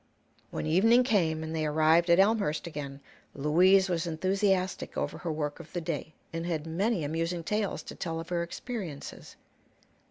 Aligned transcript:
When 0.49 0.65
evening 0.65 1.03
came 1.03 1.43
and 1.43 1.55
they 1.55 1.61
had 1.61 1.69
arrived 1.69 2.09
at 2.09 2.17
Elmhurst 2.17 2.65
again, 2.65 3.01
Louise 3.35 3.87
was 3.87 4.07
enthusiastic 4.07 4.97
over 4.97 5.19
her 5.19 5.31
work 5.31 5.59
of 5.59 5.71
the 5.73 5.79
day, 5.81 6.15
and 6.33 6.43
had 6.47 6.65
many 6.65 7.03
amusing 7.03 7.43
tales 7.43 7.83
to 7.83 7.93
tell 7.93 8.19
of 8.19 8.29
her 8.29 8.41
experiences. 8.41 9.35